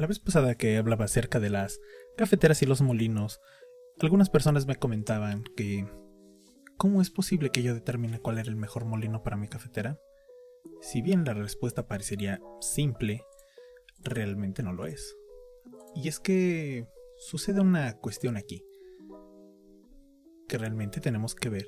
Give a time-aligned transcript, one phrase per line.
[0.00, 1.78] La vez pasada que hablaba acerca de las
[2.16, 3.38] cafeteras y los molinos,
[4.00, 5.86] algunas personas me comentaban que
[6.78, 10.00] ¿cómo es posible que yo determine cuál era el mejor molino para mi cafetera?
[10.80, 13.26] Si bien la respuesta parecería simple,
[13.98, 15.14] realmente no lo es.
[15.94, 16.86] Y es que
[17.18, 18.64] sucede una cuestión aquí,
[20.48, 21.66] que realmente tenemos que ver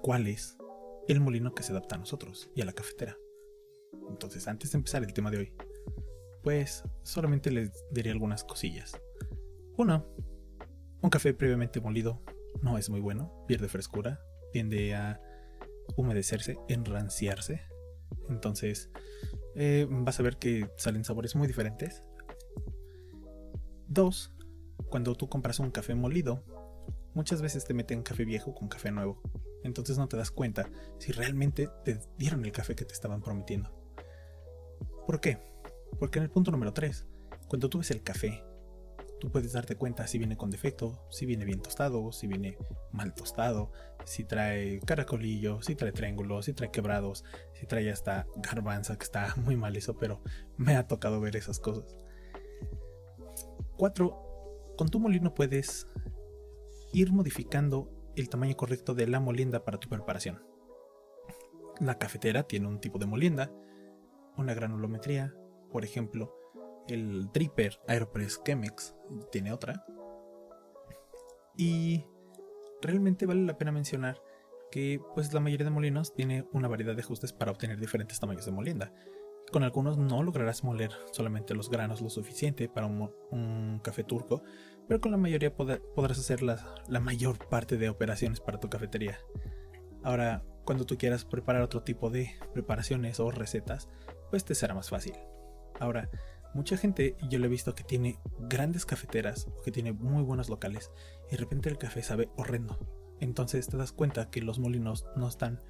[0.00, 0.56] cuál es
[1.08, 3.18] el molino que se adapta a nosotros y a la cafetera.
[4.08, 5.52] Entonces, antes de empezar el tema de hoy,
[6.42, 9.00] pues solamente les diré algunas cosillas.
[9.76, 10.06] Uno,
[11.00, 12.22] un café previamente molido
[12.60, 14.20] no es muy bueno, pierde frescura,
[14.52, 15.20] tiende a
[15.96, 17.62] humedecerse, enranciarse.
[18.28, 18.90] Entonces,
[19.54, 22.02] eh, vas a ver que salen sabores muy diferentes.
[23.88, 24.34] Dos,
[24.90, 26.44] cuando tú compras un café molido,
[27.14, 29.20] muchas veces te meten café viejo con café nuevo.
[29.64, 33.70] Entonces no te das cuenta si realmente te dieron el café que te estaban prometiendo.
[35.06, 35.51] ¿Por qué?
[35.98, 37.06] Porque en el punto número 3,
[37.48, 38.44] cuando tú ves el café,
[39.20, 42.58] tú puedes darte cuenta si viene con defecto, si viene bien tostado, si viene
[42.90, 43.70] mal tostado,
[44.04, 49.34] si trae caracolillo, si trae triángulos, si trae quebrados, si trae hasta garbanza, que está
[49.44, 50.20] muy mal eso, pero
[50.56, 51.96] me ha tocado ver esas cosas.
[53.76, 54.74] 4.
[54.76, 55.86] Con tu molino puedes
[56.92, 60.42] ir modificando el tamaño correcto de la molienda para tu preparación.
[61.80, 63.52] La cafetera tiene un tipo de molienda,
[64.36, 65.34] una granulometría,
[65.72, 66.36] por ejemplo,
[66.88, 68.94] el Dripper Aeropress Chemex
[69.30, 69.84] tiene otra.
[71.56, 72.04] Y
[72.80, 74.22] realmente vale la pena mencionar
[74.70, 78.46] que pues la mayoría de molinos tiene una variedad de ajustes para obtener diferentes tamaños
[78.46, 78.92] de molienda.
[79.50, 84.42] Con algunos no lograrás moler solamente los granos lo suficiente para un, café turco,
[84.88, 89.18] pero con la mayoría podrás hacer la mayor parte de operaciones para tu cafetería.
[90.02, 93.88] Ahora, cuando tú quieras preparar otro tipo de preparaciones o recetas,
[94.30, 95.14] pues te será más fácil.
[95.82, 96.08] Ahora,
[96.54, 100.48] mucha gente yo le he visto que tiene grandes cafeteras o que tiene muy buenos
[100.48, 100.92] locales
[101.26, 102.78] y de repente el café sabe horrendo.
[103.18, 105.60] Entonces te das cuenta que los molinos no están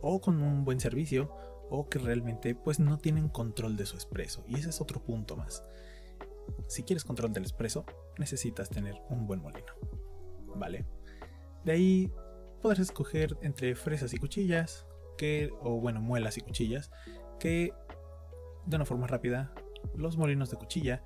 [0.00, 1.34] o con un buen servicio
[1.70, 5.36] o que realmente pues no tienen control de su espresso y ese es otro punto
[5.36, 5.64] más.
[6.68, 7.84] Si quieres control del espresso,
[8.16, 9.72] necesitas tener un buen molino.
[10.54, 10.86] ¿Vale?
[11.64, 12.12] De ahí
[12.62, 16.92] podrás escoger entre fresas y cuchillas, que o bueno, muelas y cuchillas,
[17.40, 17.72] que
[18.68, 19.52] de una forma rápida
[19.94, 21.02] los molinos de cuchilla.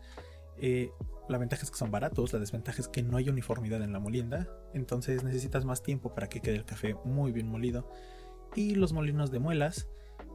[0.59, 0.91] Eh,
[1.28, 4.00] la ventaja es que son baratos, la desventaja es que no hay uniformidad en la
[4.00, 7.89] molienda, entonces necesitas más tiempo para que quede el café muy bien molido.
[8.55, 9.89] Y los molinos de muelas,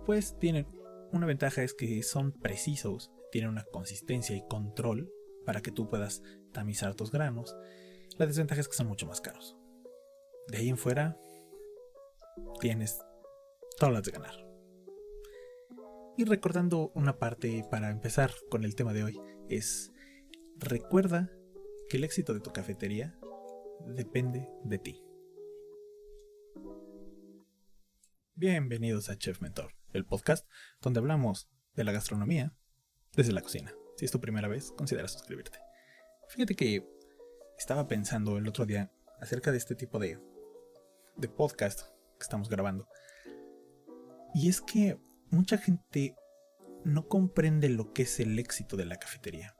[0.05, 0.67] pues tienen
[1.11, 5.11] una ventaja es que son precisos, tienen una consistencia y control
[5.45, 6.21] para que tú puedas
[6.51, 7.55] tamizar tus granos.
[8.17, 9.55] La desventaja es que son mucho más caros.
[10.47, 11.17] De ahí en fuera,
[12.59, 12.99] tienes
[13.77, 14.46] todas las de ganar.
[16.19, 19.91] Y recordando una parte para empezar con el tema de hoy, es
[20.57, 21.31] recuerda
[21.89, 23.15] que el éxito de tu cafetería
[23.85, 25.03] depende de ti.
[28.33, 30.47] Bienvenidos a Chef Mentor, el podcast
[30.81, 32.51] donde hablamos de la gastronomía
[33.13, 33.75] desde la cocina.
[33.97, 35.59] Si es tu primera vez, considera suscribirte.
[36.29, 36.83] Fíjate que
[37.59, 38.91] estaba pensando el otro día
[39.21, 40.19] acerca de este tipo de,
[41.15, 41.81] de podcast
[42.17, 42.87] que estamos grabando.
[44.33, 44.97] Y es que
[45.29, 46.15] mucha gente
[46.83, 49.55] no comprende lo que es el éxito de la cafetería.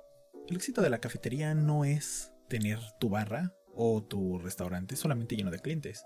[0.47, 5.51] El éxito de la cafetería no es tener tu barra o tu restaurante solamente lleno
[5.51, 6.05] de clientes.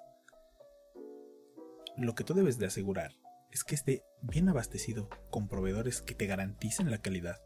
[1.98, 3.12] Lo que tú debes de asegurar
[3.52, 7.42] es que esté bien abastecido con proveedores que te garanticen la calidad.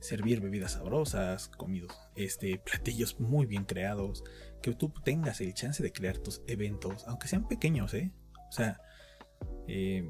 [0.00, 4.24] Servir bebidas sabrosas, comidos, este, platillos muy bien creados,
[4.62, 8.12] que tú tengas el chance de crear tus eventos, aunque sean pequeños, ¿eh?
[8.48, 8.80] O sea,
[9.66, 10.08] eh,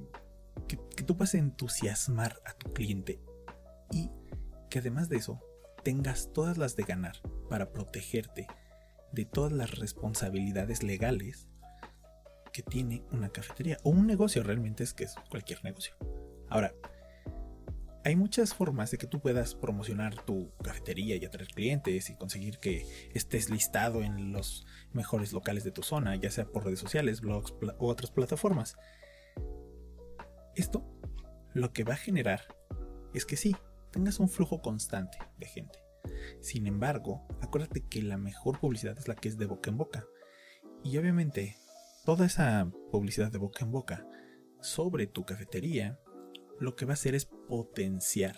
[0.67, 3.21] que, tú puedas entusiasmar a tu cliente
[3.93, 4.11] y
[4.71, 5.41] que además de eso
[5.85, 7.17] tengas todas las de ganar
[7.49, 8.47] para protegerte
[9.13, 11.49] de todas las responsabilidades legales
[12.53, 15.95] que tiene una cafetería o un negocio realmente es que es cualquier negocio.
[16.51, 16.75] Ahora,
[18.05, 22.59] hay muchas formas de que tú puedas promocionar tu cafetería y atraer clientes y conseguir
[22.59, 27.21] que estés listado en los mejores locales de tu zona, ya sea por redes sociales,
[27.21, 28.77] blogs u otras plataformas.
[30.59, 30.85] Esto
[31.55, 32.41] lo que va a generar
[33.15, 33.55] es que sí,
[33.93, 35.79] tengas un flujo constante de gente.
[36.41, 40.05] Sin embargo, acuérdate que la mejor publicidad es la que es de boca en boca.
[40.83, 41.57] Y obviamente,
[42.05, 44.05] toda esa publicidad de boca en boca
[44.61, 46.01] sobre tu cafetería,
[46.59, 48.37] lo que va a hacer es potenciar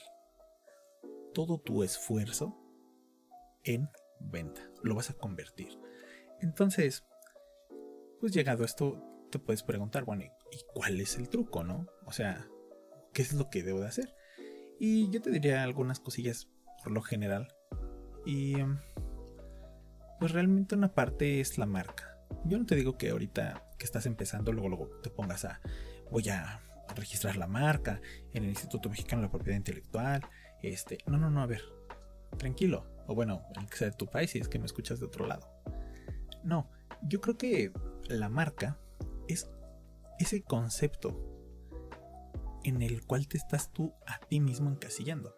[1.32, 2.54] todo tu esfuerzo
[3.64, 3.88] en
[4.20, 4.70] venta.
[4.82, 5.78] Lo vas a convertir.
[6.40, 7.06] Entonces,
[8.20, 10.30] pues llegado esto, te puedes preguntar, bueno, ¿y
[10.72, 11.86] cuál es el truco, no?
[12.06, 12.48] O sea,
[13.12, 14.14] ¿qué es lo que debo de hacer?
[14.78, 16.48] Y yo te diría algunas cosillas
[16.82, 17.48] por lo general.
[18.24, 18.56] Y
[20.18, 22.18] pues realmente una parte es la marca.
[22.44, 25.60] Yo no te digo que ahorita que estás empezando, luego, luego te pongas a,
[26.10, 26.60] voy a
[26.94, 28.00] registrar la marca
[28.32, 30.22] en el Instituto Mexicano de la Propiedad Intelectual.
[30.62, 31.62] Este, no, no, no, a ver,
[32.38, 32.86] tranquilo.
[33.06, 35.26] O bueno, el que sea de tu país, si es que me escuchas de otro
[35.26, 35.48] lado.
[36.44, 36.70] No,
[37.02, 37.72] yo creo que
[38.08, 38.78] la marca
[39.28, 39.50] es
[40.20, 41.18] ese concepto
[42.64, 45.34] en el cual te estás tú a ti mismo encasillando.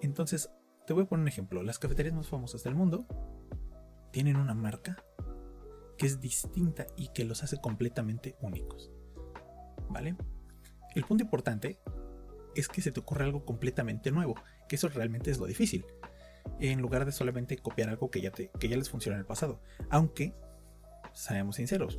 [0.00, 0.50] Entonces,
[0.86, 1.62] te voy a poner un ejemplo.
[1.62, 3.06] Las cafeterías más famosas del mundo
[4.12, 4.96] tienen una marca
[5.96, 8.90] que es distinta y que los hace completamente únicos.
[9.88, 10.16] ¿Vale?
[10.94, 11.78] El punto importante
[12.54, 14.34] es que se te ocurre algo completamente nuevo,
[14.68, 15.86] que eso realmente es lo difícil,
[16.60, 19.26] en lugar de solamente copiar algo que ya, te, que ya les funciona en el
[19.26, 19.60] pasado.
[19.90, 20.34] Aunque,
[21.12, 21.98] seamos sinceros,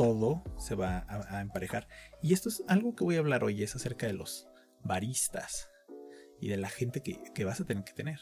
[0.00, 1.86] todo se va a, emparejar.
[2.22, 4.48] Y esto es algo que voy a hablar hoy, es acerca de los
[4.82, 5.68] baristas
[6.40, 8.18] y de la gente que, que vas a tener que tener.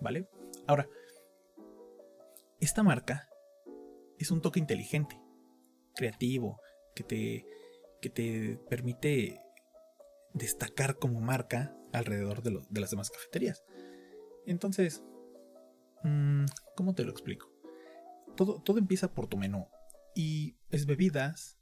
[0.00, 0.28] ¿Vale?
[0.68, 0.88] Ahora,
[2.60, 3.28] esta marca
[4.18, 5.20] es un toque inteligente,
[5.96, 6.60] creativo,
[6.94, 7.44] que te,
[8.00, 9.42] que te permite
[10.32, 13.64] destacar como marca alrededor de, las demás cafeterías.
[14.46, 15.02] Entonces,
[16.04, 16.44] mm,
[16.76, 17.50] ¿cómo te lo explico?
[18.36, 19.66] Todo, todo empieza por tu menú
[20.14, 21.58] y es bebidas,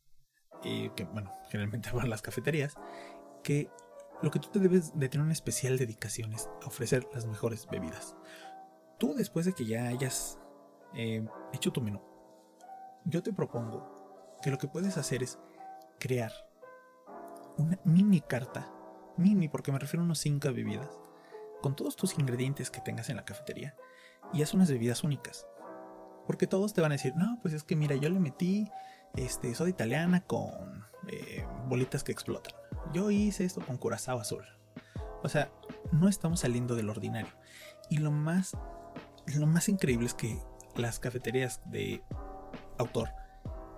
[0.65, 2.75] eh, que bueno, generalmente van las cafeterías,
[3.43, 3.71] que
[4.23, 8.17] lo que tú te debes de tener una especial dedicación es ofrecer las mejores bebidas.
[8.99, 10.39] Tú después de que ya hayas
[10.95, 12.03] eh, hecho tu menú,
[13.05, 15.39] yo te propongo que lo que puedes hacer es
[15.99, 16.33] crear
[17.57, 18.73] una mini carta,
[19.17, 21.01] mini porque me refiero a unos 5 bebidas,
[21.61, 23.77] con todos tus ingredientes que tengas en la cafetería
[24.33, 25.47] y haz unas bebidas únicas.
[26.29, 28.71] Porque todos te van a decir, no, pues es que mira, yo le metí
[29.17, 32.53] este, soda italiana con eh, bolitas que explotan.
[32.93, 34.45] Yo hice esto con curazao azul.
[35.23, 35.51] O sea,
[35.91, 37.33] no estamos saliendo del ordinario.
[37.89, 38.53] Y lo más,
[39.39, 40.39] lo más increíble es que
[40.77, 42.05] las cafeterías de
[42.77, 43.09] autor,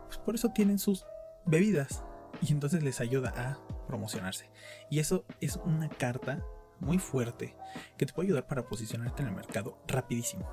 [0.07, 1.07] pues por eso tienen sus
[1.47, 2.03] bebidas
[2.43, 4.51] y entonces les ayuda a promocionarse.
[4.91, 6.45] Y eso es una carta
[6.81, 7.55] muy fuerte
[7.97, 10.51] que te puede ayudar para posicionarte en el mercado rapidísimo.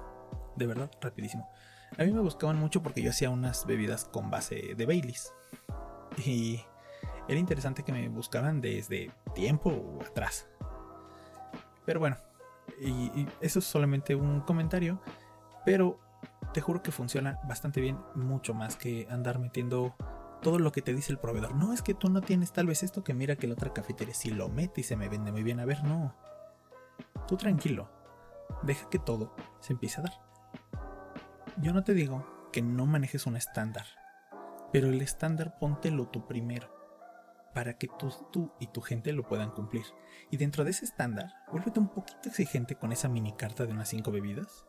[0.56, 1.50] De verdad, rapidísimo.
[1.98, 5.34] A mí me buscaban mucho porque yo hacía unas bebidas con base de Baileys.
[6.26, 6.62] Y
[7.28, 10.48] era interesante que me buscaban desde tiempo atrás.
[11.86, 12.18] Pero bueno,
[12.82, 15.02] y eso es solamente un comentario.
[15.66, 16.00] Pero
[16.54, 19.96] te juro que funciona bastante bien, mucho más que andar metiendo
[20.42, 21.56] todo lo que te dice el proveedor.
[21.56, 24.14] No es que tú no tienes tal vez esto que mira que la otra cafetería
[24.14, 25.60] si lo mete y se me vende muy bien.
[25.60, 26.16] A ver, no.
[27.28, 27.90] Tú tranquilo.
[28.64, 30.27] Deja que todo se empiece a dar.
[31.60, 33.86] Yo no te digo que no manejes un estándar,
[34.72, 36.72] pero el estándar póntelo tú primero
[37.56, 39.84] para que tú, tú, y tu gente lo puedan cumplir.
[40.30, 43.90] Y dentro de ese estándar, vuélvete un poquito exigente con esa mini carta de unas
[43.90, 44.68] 5 bebidas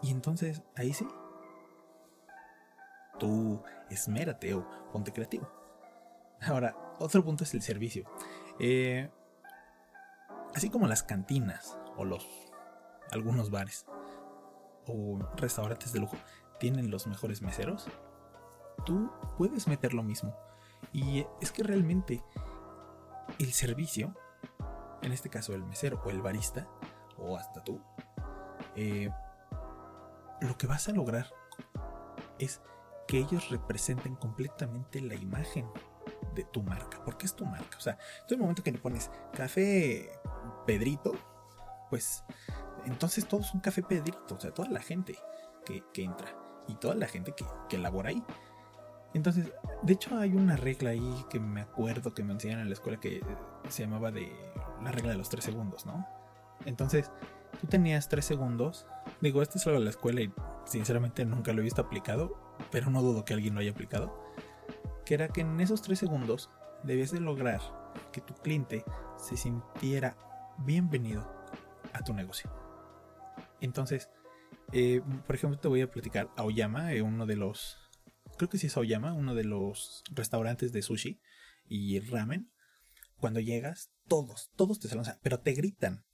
[0.00, 1.06] y entonces, ahí sí.
[3.18, 5.50] Tú esmérate o ponte creativo.
[6.40, 8.08] Ahora, otro punto es el servicio.
[8.58, 9.10] Eh,
[10.54, 12.26] así como las cantinas o los
[13.10, 13.86] algunos bares
[14.88, 16.16] o restaurantes de lujo
[16.58, 17.86] tienen los mejores meseros,
[18.84, 20.34] tú puedes meter lo mismo.
[20.92, 22.22] Y es que realmente
[23.38, 24.14] el servicio,
[25.02, 26.68] en este caso el mesero o el barista,
[27.16, 27.80] o hasta tú,
[28.74, 29.10] eh,
[30.40, 31.26] lo que vas a lograr
[32.38, 32.60] es
[33.06, 35.66] que ellos representen completamente la imagen
[36.34, 37.76] de tu marca, porque es tu marca.
[37.76, 40.10] O sea, todo el momento que le pones café
[40.66, 41.12] Pedrito,
[41.90, 42.24] pues
[42.84, 45.18] entonces todo es un café Pedrito, o sea, toda la gente
[45.64, 46.34] que, entra
[46.66, 48.22] y toda la gente que, que elabora ahí.
[49.14, 52.74] Entonces, de hecho hay una regla ahí que me acuerdo que me enseñaron en la
[52.74, 53.22] escuela que
[53.68, 54.32] se llamaba de
[54.82, 56.06] la regla de los tres segundos, ¿no?
[56.64, 57.10] Entonces,
[57.60, 58.86] tú tenías tres segundos
[59.20, 60.32] Digo, esto es algo de la escuela y
[60.64, 62.38] sinceramente nunca lo he visto aplicado,
[62.70, 64.16] pero no dudo que alguien lo haya aplicado.
[65.04, 66.50] Que era que en esos tres segundos
[66.84, 67.60] debías de lograr
[68.12, 68.84] que tu cliente
[69.16, 70.16] se sintiera
[70.58, 71.28] bienvenido
[71.92, 72.50] a tu negocio.
[73.60, 74.08] Entonces,
[74.72, 77.78] eh, por ejemplo, te voy a platicar Aoyama, eh, uno de los,
[78.36, 81.20] creo que sí es Aoyama, uno de los restaurantes de sushi
[81.68, 82.50] y ramen.
[83.20, 86.04] Cuando llegas, todos, todos te saludan, pero te gritan.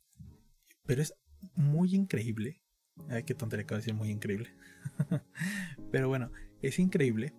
[0.87, 1.15] Pero es
[1.55, 2.65] muy increíble
[3.09, 4.51] Ay, qué tontería acabo de decir, muy increíble.
[5.91, 6.31] Pero bueno,
[6.63, 7.35] es increíble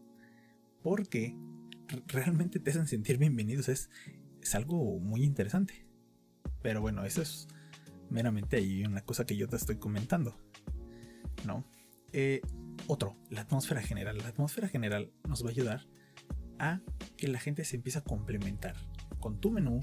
[0.84, 1.36] porque
[2.08, 3.70] realmente te hacen sentir bienvenidos.
[3.70, 3.90] Es,
[4.42, 5.88] es algo muy interesante.
[6.62, 7.48] Pero bueno, eso es
[8.16, 10.36] meramente ahí una cosa que yo te estoy comentando.
[11.46, 11.66] ¿No?
[12.14, 12.42] Eh,
[12.88, 14.18] otro, la atmósfera general.
[14.18, 15.86] La atmósfera general nos va a ayudar
[16.58, 16.80] a
[17.18, 18.76] que la gente se empiece a complementar
[19.20, 19.82] con tu menú,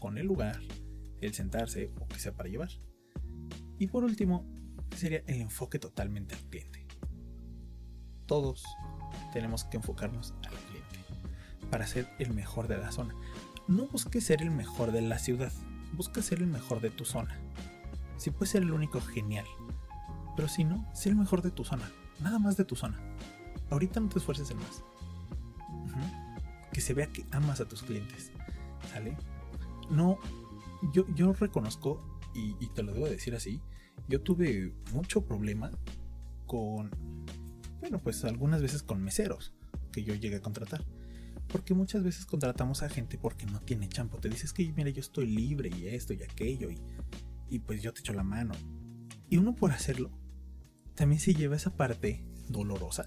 [0.00, 0.60] con el lugar,
[1.20, 2.70] el sentarse o que sea para llevar.
[3.78, 4.44] Y por último,
[4.96, 6.86] sería el enfoque totalmente al cliente.
[8.26, 8.64] Todos
[9.32, 10.98] tenemos que enfocarnos al cliente
[11.70, 13.14] para ser el mejor de la zona.
[13.68, 15.52] No busques ser el mejor de la ciudad,
[15.92, 17.38] busca ser el mejor de tu zona.
[18.16, 19.46] Si puedes ser el único, genial.
[20.36, 21.90] Pero si no, sé el mejor de tu zona.
[22.20, 23.00] Nada más de tu zona.
[23.70, 24.82] Ahorita no te esfuerces en más.
[26.72, 28.30] Que se vea que amas a tus clientes.
[28.90, 29.16] ¿Sale?
[29.90, 30.18] No,
[30.92, 32.02] yo, yo reconozco,
[32.34, 33.60] y, y te lo debo decir así,
[34.08, 35.70] yo tuve mucho problema
[36.46, 36.90] con,
[37.80, 39.54] bueno, pues algunas veces con meseros
[39.92, 40.84] que yo llegué a contratar.
[41.48, 44.18] Porque muchas veces contratamos a gente porque no tiene champo.
[44.18, 46.78] Te dices que, mira, yo estoy libre y esto y aquello y,
[47.52, 48.54] y pues yo te echo la mano.
[49.28, 50.10] Y uno por hacerlo,
[50.94, 53.06] también se lleva esa parte dolorosa.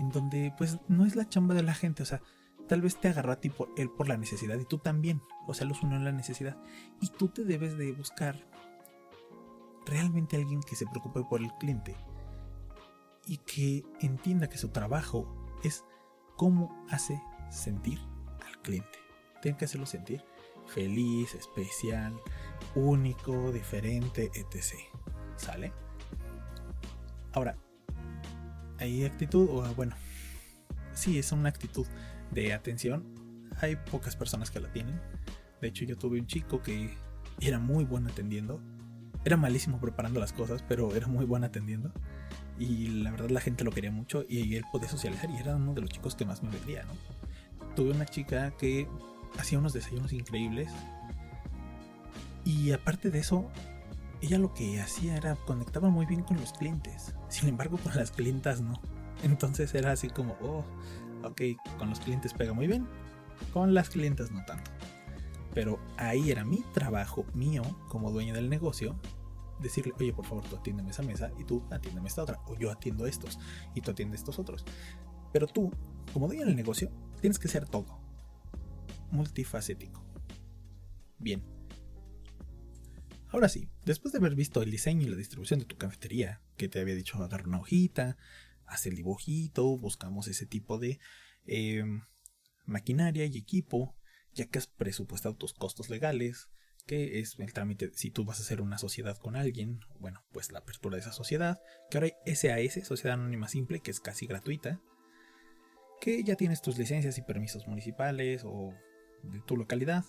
[0.00, 2.02] En donde pues no es la chamba de la gente.
[2.02, 2.20] O sea,
[2.66, 5.22] tal vez te agarró a ti por él por la necesidad y tú también.
[5.46, 6.56] O sea, los unió en la necesidad.
[7.00, 8.50] Y tú te debes de buscar
[9.86, 11.96] realmente alguien que se preocupe por el cliente
[13.26, 15.84] y que entienda que su trabajo es
[16.36, 18.00] cómo hace sentir
[18.44, 18.98] al cliente.
[19.40, 20.24] Tiene que hacerlo sentir
[20.66, 22.20] feliz, especial,
[22.74, 24.74] único, diferente, etc.
[25.36, 25.72] ¿Sale?
[27.32, 27.56] Ahora,
[28.78, 29.94] hay actitud, o bueno,
[30.92, 31.86] sí, es una actitud
[32.30, 33.04] de atención.
[33.60, 35.00] Hay pocas personas que la tienen.
[35.60, 36.94] De hecho, yo tuve un chico que
[37.40, 38.60] era muy bueno atendiendo
[39.26, 41.92] era malísimo preparando las cosas, pero era muy bueno atendiendo.
[42.60, 45.74] Y la verdad la gente lo quería mucho y él podía socializar y era uno
[45.74, 47.74] de los chicos que más me vendía, ¿no?
[47.74, 48.88] Tuve una chica que
[49.36, 50.70] hacía unos desayunos increíbles.
[52.46, 53.50] Y aparte de eso,
[54.22, 57.12] ella lo que hacía era conectaba muy bien con los clientes.
[57.28, 58.80] Sin embargo, con las clientas no.
[59.24, 60.64] Entonces era así como, oh,
[61.24, 61.42] ok,
[61.76, 62.86] con los clientes pega muy bien,
[63.52, 64.70] con las clientas no tanto.
[65.54, 68.94] Pero ahí era mi trabajo mío como dueño del negocio
[69.58, 72.38] decirle, oye, por favor, tú atiéndeme esa mesa y tú atiéndeme esta otra.
[72.46, 73.40] O yo atiendo estos
[73.74, 74.64] y tú atiendes estos otros.
[75.32, 75.72] Pero tú,
[76.12, 77.98] como dueño del negocio, tienes que ser todo.
[79.10, 80.00] Multifacético.
[81.18, 81.55] Bien.
[83.28, 86.68] Ahora sí, después de haber visto el diseño y la distribución de tu cafetería, que
[86.68, 88.16] te había dicho agarrar una hojita,
[88.66, 90.98] hacer el dibujito, buscamos ese tipo de
[91.46, 91.84] eh,
[92.64, 93.96] maquinaria y equipo,
[94.32, 96.48] ya que has presupuestado tus costos legales,
[96.86, 100.52] que es el trámite si tú vas a hacer una sociedad con alguien, bueno, pues
[100.52, 104.26] la apertura de esa sociedad, que ahora hay SAS, Sociedad Anónima Simple, que es casi
[104.26, 104.80] gratuita,
[106.00, 108.72] que ya tienes tus licencias y permisos municipales o
[109.24, 110.04] de tu localidad,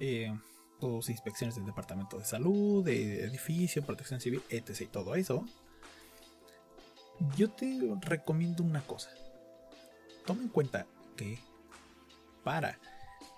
[0.00, 0.32] eh,
[0.80, 4.82] tus inspecciones del Departamento de Salud, de edificio, protección civil, etc.
[4.82, 5.44] y todo eso.
[7.36, 9.10] Yo te recomiendo una cosa.
[10.24, 11.38] Toma en cuenta que
[12.44, 12.78] para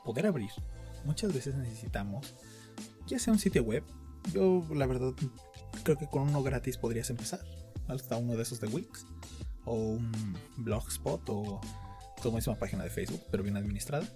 [0.05, 0.51] poder abrir,
[1.05, 2.35] muchas veces necesitamos
[3.07, 3.83] ya sea un sitio web.
[4.33, 5.13] Yo, la verdad,
[5.83, 7.41] creo que con uno gratis podrías empezar.
[7.89, 9.05] Hasta uno de esos de Wix.
[9.65, 11.61] O un blogspot o
[12.23, 14.07] tu misma página de Facebook, pero bien administrada.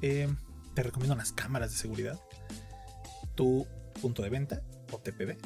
[0.00, 0.28] Eh,
[0.78, 2.20] te recomiendo unas cámaras de seguridad.
[3.34, 3.66] Tu
[4.00, 5.36] punto de venta o TPV.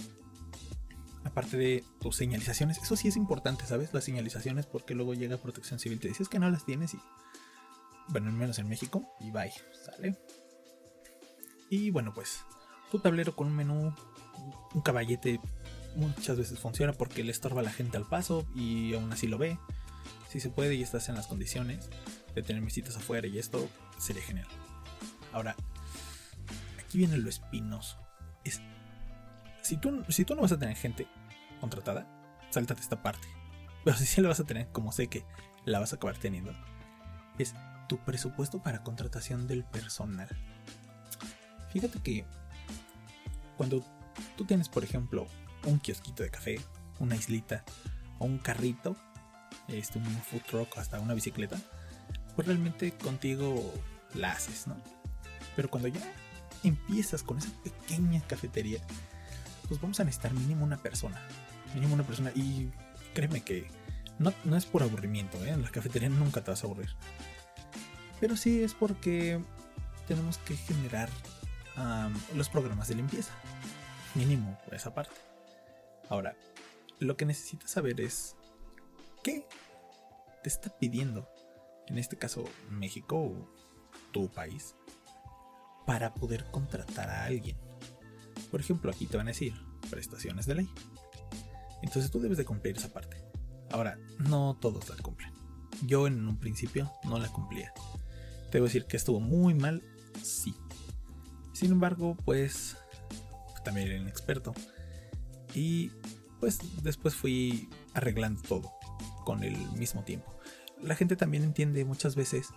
[1.25, 3.95] Aparte de tus señalizaciones, eso sí es importante, ¿sabes?
[3.95, 6.99] Las señalizaciones, porque luego llega Protección Civil, te dices que no las tienes y.
[8.09, 9.55] Bueno, al menos en México, y bye,
[9.87, 10.19] ¿sale?
[11.71, 12.41] Y bueno, pues
[12.91, 13.95] tu tablero con un menú,
[14.75, 15.41] un caballete,
[15.97, 19.39] muchas veces funciona porque le estorba a la gente al paso y aún así lo
[19.39, 19.59] ve.
[20.29, 21.89] Si se puede y estás en las condiciones
[22.35, 23.67] de tener visitas afuera y esto,
[23.99, 24.49] sería genial.
[25.33, 25.57] Ahora,
[26.79, 27.99] aquí viene lo espinoso.
[28.45, 28.61] Es,
[29.63, 31.07] si, tú, si tú no vas a tener gente
[31.61, 32.07] contratada,
[32.51, 33.29] sáltate esta parte.
[33.85, 35.25] Pero si sí la vas a tener, como sé que
[35.65, 36.53] la vas a acabar teniendo,
[37.39, 37.55] es
[37.89, 40.29] tu presupuesto para contratación del personal.
[41.73, 42.25] Fíjate que
[43.57, 43.85] cuando
[44.37, 45.27] tú tienes, por ejemplo,
[45.65, 46.61] un kiosquito de café,
[46.99, 47.65] una islita
[48.19, 48.97] o un carrito,
[49.69, 51.57] este, un food truck, hasta una bicicleta,
[52.35, 53.73] pues realmente contigo
[54.15, 54.77] la haces, ¿no?
[55.57, 56.01] Pero cuando ya
[56.65, 58.81] empiezas con esa pequeña cafetería,
[59.69, 61.21] pues vamos a necesitar mínimo una persona.
[61.75, 62.31] Mínimo una persona.
[62.35, 62.71] Y
[63.15, 63.69] créeme que
[64.19, 65.51] no, no es por aburrimiento, ¿eh?
[65.51, 66.91] En la cafetería nunca te vas a aburrir.
[68.21, 69.41] Pero sí es porque
[70.07, 71.09] tenemos que generar
[72.35, 73.33] los programas de limpieza.
[74.15, 75.17] Mínimo esa parte.
[76.09, 76.37] Ahora,
[76.99, 78.37] lo que necesitas saber es
[79.25, 79.47] qué
[80.43, 81.29] te está pidiendo,
[81.87, 83.49] en este caso México o
[84.13, 84.75] tu país,
[85.87, 87.57] para poder contratar a alguien.
[88.51, 89.55] Por ejemplo, aquí te van a decir
[89.91, 90.69] prestaciones de ley.
[91.83, 93.17] Entonces tú debes de cumplir esa parte.
[93.71, 95.33] Ahora, no todos la cumplen.
[95.87, 97.73] Yo en un principio no la cumplía.
[98.51, 99.83] Debo decir que estuvo muy mal,
[100.23, 100.55] sí.
[101.53, 102.77] Sin embargo, pues
[103.65, 104.55] también era experto.
[105.55, 105.91] Y
[106.41, 108.73] pues después fui arreglando todo
[109.25, 110.39] con el mismo tiempo.
[110.83, 112.49] La gente también entiende muchas veces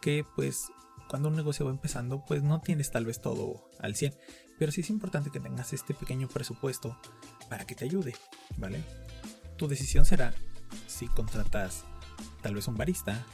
[0.00, 0.66] que pues
[1.12, 4.16] cuando un negocio va empezando pues no tienes tal vez todo al 100,
[4.58, 6.98] pero sí es importante que tengas este pequeño presupuesto
[7.50, 8.14] para que te ayude,
[8.56, 8.82] ¿vale?
[9.58, 10.32] Tu decisión será
[10.86, 11.84] si contratas
[12.40, 13.26] tal vez un barista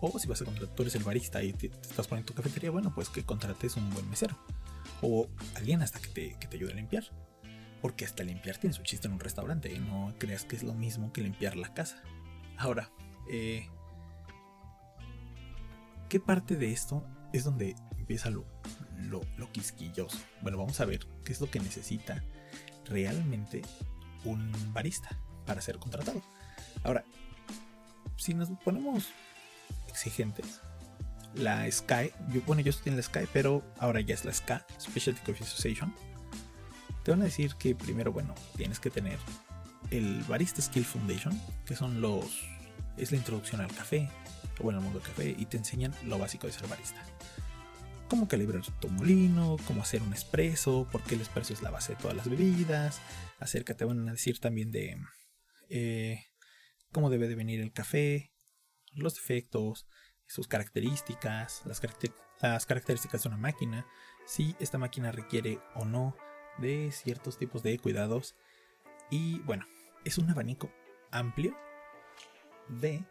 [0.00, 2.70] o si vas a contratar, tú eres el barista y te, estás poniendo tu cafetería,
[2.70, 4.38] bueno, pues que contrates un buen mesero
[5.02, 7.04] o alguien hasta que te, que te ayude a limpiar.
[7.82, 10.72] Porque hasta limpiar tiene su chiste en un restaurante y no creas que es lo
[10.72, 12.02] mismo que limpiar la casa.
[12.56, 12.90] Ahora,
[13.30, 13.68] eh,
[16.08, 18.44] ¿qué parte de esto es donde empieza lo,
[18.98, 20.18] lo, lo quisquilloso?
[20.42, 22.22] Bueno, vamos a ver qué es lo que necesita
[22.86, 23.62] realmente
[24.24, 25.08] un barista
[25.44, 26.22] para ser contratado.
[26.84, 27.04] Ahora,
[28.16, 29.08] si nos ponemos
[29.88, 30.60] exigentes,
[31.34, 34.58] la Sky, yo, bueno, yo estoy en la Sky, pero ahora ya es la Sky,
[34.80, 35.94] Specialty Coffee Association.
[37.02, 39.18] Te van a decir que primero, bueno, tienes que tener
[39.90, 42.44] el Barista Skill Foundation, que son los.
[42.96, 44.08] es la introducción al café,
[44.58, 47.02] o bueno, al mundo del café, y te enseñan lo básico de ser barista.
[48.08, 52.00] Cómo calibrar tu molino, cómo hacer un espresso, porque el espresso es la base de
[52.00, 53.00] todas las bebidas.
[53.40, 54.96] Acerca te van a decir también de
[55.68, 56.26] eh,
[56.92, 58.32] cómo debe de venir el café,
[58.94, 59.86] los defectos,
[60.26, 61.82] sus características, las,
[62.40, 63.86] las características de una máquina,
[64.24, 66.16] si esta máquina requiere o no
[66.58, 68.36] de ciertos tipos de cuidados.
[69.10, 69.66] Y bueno,
[70.04, 70.70] es un abanico
[71.10, 71.56] amplio
[72.68, 73.04] de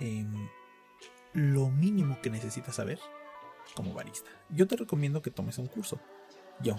[0.00, 0.48] em,
[1.32, 2.98] lo mínimo que necesitas saber
[3.74, 4.30] como barista.
[4.50, 5.98] Yo te recomiendo que tomes un curso.
[6.60, 6.76] Yo.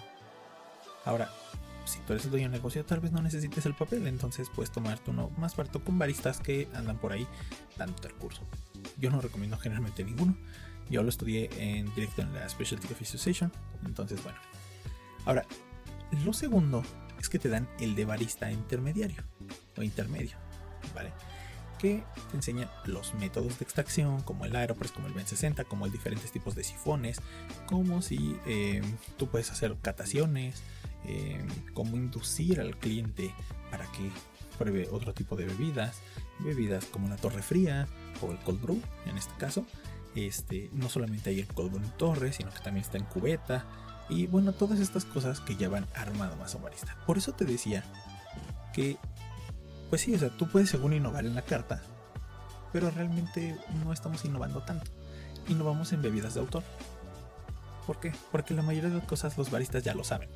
[1.05, 1.29] Ahora,
[1.85, 4.71] si tú eres el dueño de negocio, tal vez no necesites el papel, entonces puedes
[4.71, 7.27] tomarte uno más barato con baristas que andan por ahí
[7.77, 8.41] dándote el curso.
[8.97, 10.37] Yo no recomiendo generalmente ninguno.
[10.89, 13.51] Yo lo estudié en directo en la Specialty Coffee Association.
[13.85, 14.37] Entonces, bueno.
[15.25, 15.45] Ahora,
[16.23, 16.83] lo segundo
[17.19, 19.23] es que te dan el de barista intermediario
[19.77, 20.37] o intermedio,
[20.93, 21.11] ¿vale?
[21.83, 25.91] Te enseña los métodos de extracción, como el Aeropress, como el Ben 60, como el
[25.91, 27.19] diferentes tipos de sifones,
[27.65, 28.81] como si eh,
[29.17, 30.63] tú puedes hacer cataciones,
[31.05, 33.35] eh, cómo inducir al cliente
[33.69, 34.09] para que
[34.57, 35.99] pruebe otro tipo de bebidas,
[36.39, 37.85] bebidas como la torre fría
[38.21, 39.65] o el cold brew en este caso.
[40.15, 43.65] Este, no solamente hay el cold brew en torre, sino que también está en cubeta.
[44.07, 46.95] Y bueno, todas estas cosas que ya van armado más barista.
[47.05, 47.83] Por eso te decía
[48.73, 48.97] que,
[49.93, 51.79] pues sí, o sea, tú puedes según innovar en la carta,
[52.71, 54.89] pero realmente no estamos innovando tanto.
[55.49, 56.63] Innovamos en bebidas de autor.
[57.85, 58.11] ¿Por qué?
[58.31, 60.31] Porque la mayoría de cosas los baristas ya lo saben.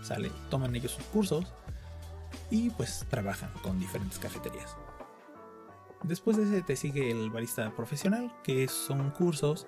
[0.00, 1.52] Sale, toman ellos sus cursos
[2.50, 4.74] y pues trabajan con diferentes cafeterías.
[6.02, 9.66] Después de ese te sigue el barista profesional, que son cursos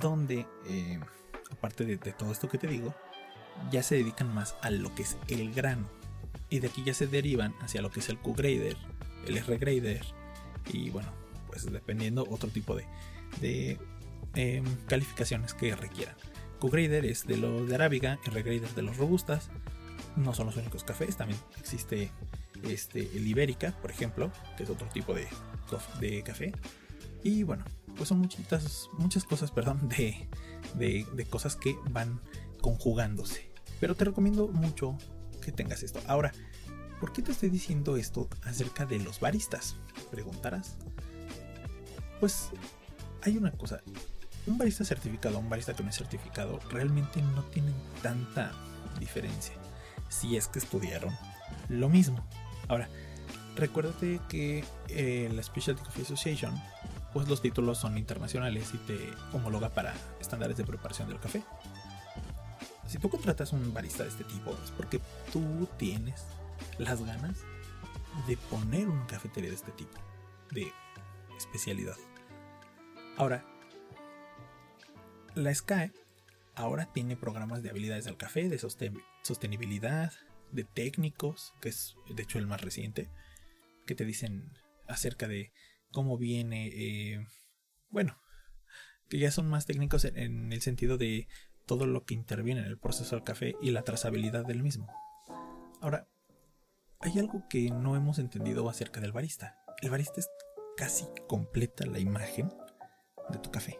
[0.00, 0.98] donde, eh,
[1.52, 2.94] aparte de, todo esto que te digo,
[3.70, 5.97] ya se dedican más a lo que es el grano.
[6.50, 8.76] Y de aquí ya se derivan hacia lo que es el Q-Grader,
[9.26, 10.04] el R-Grader
[10.72, 11.12] y bueno,
[11.46, 12.86] pues dependiendo otro tipo de,
[13.40, 13.78] de
[14.34, 16.14] em, calificaciones que requieran.
[16.60, 19.50] Q-Grader es de los de Arábiga, R-Grader de los Robustas.
[20.16, 22.10] No son los únicos cafés, también existe
[22.64, 25.28] este, el Ibérica, por ejemplo, que es otro tipo de,
[26.00, 26.52] de café.
[27.22, 27.64] Y bueno,
[27.96, 30.28] pues son muchas, muchas cosas, perdón, de,
[30.74, 32.20] de, cosas que van
[32.60, 33.50] conjugándose.
[33.80, 34.96] Pero te recomiendo mucho
[35.52, 36.00] tengas esto.
[36.06, 36.32] Ahora,
[37.00, 39.76] ¿por qué te estoy diciendo esto acerca de los baristas?
[40.10, 40.76] Preguntarás.
[42.20, 42.50] Pues
[43.22, 43.80] hay una cosa.
[44.46, 48.52] Un barista certificado, un barista que no es certificado, realmente no tienen tanta
[48.98, 49.54] diferencia.
[50.08, 51.14] Si es que estudiaron
[51.68, 52.24] lo mismo.
[52.68, 52.88] Ahora,
[53.56, 56.54] recuérdate que eh, la Specialty Coffee Association,
[57.12, 58.98] pues los títulos son internacionales y te
[59.32, 61.42] homologa para estándares de preparación del café.
[62.86, 65.00] Si tú contratas un barista de este tipo, es porque
[65.32, 66.24] tú tienes
[66.78, 67.40] las ganas
[68.26, 69.98] de poner una cafetería de este tipo,
[70.50, 70.72] de
[71.36, 71.96] especialidad.
[73.16, 73.44] Ahora,
[75.34, 75.92] la SKY
[76.54, 80.12] ahora tiene programas de habilidades del café, de sostenibilidad,
[80.52, 83.08] de técnicos, que es de hecho el más reciente,
[83.86, 84.52] que te dicen
[84.86, 85.52] acerca de
[85.92, 87.26] cómo viene, eh,
[87.90, 88.18] bueno,
[89.08, 91.28] que ya son más técnicos en, el sentido de
[91.66, 94.88] todo lo que interviene en el proceso del café y la trazabilidad del mismo.
[95.80, 96.08] Ahora,
[97.00, 99.56] hay algo que no hemos entendido acerca del barista.
[99.80, 100.28] El barista es
[100.76, 102.52] casi completa la imagen
[103.28, 103.78] de tu café.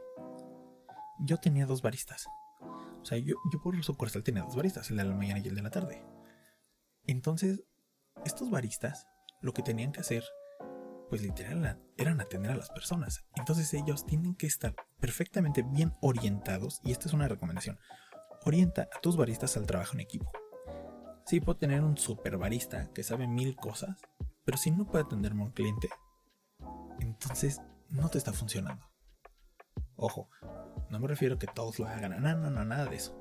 [1.20, 2.26] Yo tenía dos baristas.
[2.60, 5.54] O sea, yo, yo por sucursal tenía dos baristas, el de la mañana y el
[5.54, 6.04] de la tarde.
[7.04, 7.64] Entonces,
[8.24, 9.06] estos baristas
[9.40, 10.24] lo que tenían que hacer,
[11.08, 13.24] pues literal, eran atender a las personas.
[13.36, 17.78] Entonces ellos tienen que estar perfectamente bien orientados, y esta es una recomendación,
[18.44, 20.30] orienta a tus baristas al trabajo en equipo.
[21.28, 24.00] Sí, puedo tener un super barista que sabe mil cosas,
[24.46, 25.90] pero si no puede atenderme a un cliente,
[27.00, 27.60] entonces
[27.90, 28.90] no te está funcionando.
[29.96, 30.30] Ojo,
[30.88, 33.14] no me refiero a que todos lo hagan, no, no, no, nada de eso.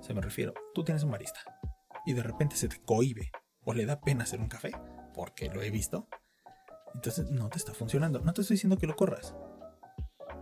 [0.00, 1.40] Se me refiero, tú tienes un barista
[2.06, 3.32] y de repente se te cohibe
[3.64, 4.70] o le da pena hacer un café,
[5.12, 6.06] porque lo he visto,
[6.94, 8.20] entonces no te está funcionando.
[8.20, 9.34] No te estoy diciendo que lo corras,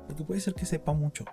[0.07, 1.25] porque puede ser que sepa mucho.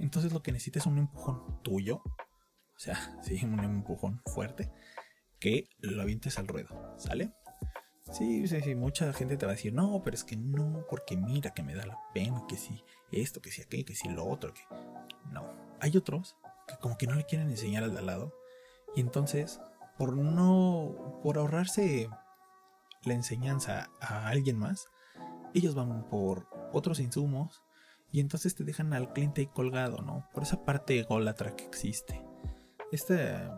[0.00, 4.72] Entonces lo que necesitas es un empujón tuyo, o sea, sí, un empujón fuerte,
[5.40, 7.32] que lo avientes al ruedo, ¿sale?
[8.12, 11.16] Sí, sí, sí, mucha gente te va a decir, no, pero es que no, porque
[11.16, 14.26] mira que me da la pena, que si esto, que si aquello, que si lo
[14.26, 14.62] otro, que...
[15.30, 15.44] No,
[15.80, 18.34] hay otros que como que no le quieren enseñar al de al lado
[18.94, 19.60] y entonces,
[19.96, 22.08] por no, por ahorrarse
[23.04, 24.88] la enseñanza a alguien más,
[25.54, 27.62] ellos van por otros insumos
[28.12, 30.28] y entonces te dejan al cliente ahí colgado, ¿no?
[30.34, 32.20] Por esa parte ególatra que existe.
[32.90, 33.48] Este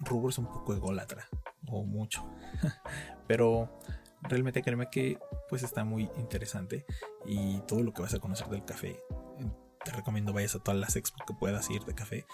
[0.00, 1.28] rubro es un poco ególatra,
[1.66, 2.24] o mucho.
[3.26, 3.80] Pero
[4.22, 6.84] realmente créeme que pues está muy interesante
[7.26, 9.00] y todo lo que vas a conocer del café.
[9.84, 12.26] Te recomiendo vayas a todas las expos que puedas ir de café.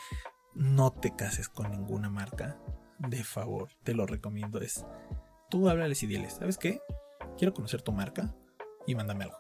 [0.55, 2.59] No te cases con ninguna marca.
[2.99, 4.61] De favor, te lo recomiendo.
[4.61, 4.85] Es
[5.51, 6.81] tú háblales y diles, ¿sabes qué?
[7.37, 8.35] Quiero conocer tu marca
[8.87, 9.37] y mándame algo.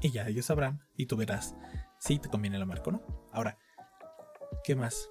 [0.00, 1.54] Y ya ellos sabrán y tú verás
[1.98, 3.02] si te conviene la marca o no.
[3.32, 3.58] Ahora,
[4.64, 5.08] ¿qué más?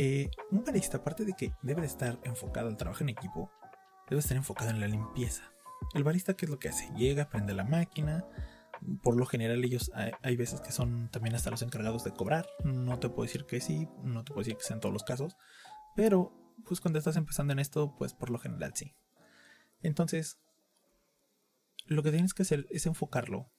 [0.00, 3.50] Eh, un barista, aparte de que debe de estar enfocado al trabajo en equipo,
[4.08, 5.42] debe estar enfocado en la limpieza.
[5.92, 6.88] El barista, ¿qué es lo que hace?
[6.94, 8.24] Llega, prende la máquina.
[9.02, 9.90] Por lo general, ellos
[10.22, 12.46] hay, veces que son también hasta los encargados de cobrar.
[12.62, 15.36] No te puedo decir que sí, no te puedo decir que sean todos los casos.
[15.96, 16.32] Pero,
[16.64, 18.94] pues cuando estás empezando en esto, pues por lo general sí.
[19.82, 20.38] Entonces,
[21.86, 23.50] lo que tienes que hacer es enfocarlo,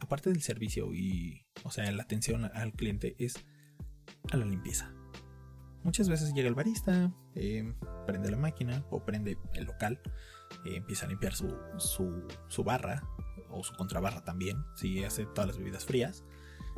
[0.00, 3.42] aparte del servicio y, o sea, la atención al cliente, es
[4.30, 4.97] a la limpieza.
[5.88, 7.72] Muchas veces llega el barista, eh,
[8.06, 9.98] prende la máquina o prende el local,
[10.66, 13.02] eh, empieza a limpiar su, su, barra
[13.48, 16.26] o su contrabarra también, si hace todas las bebidas frías.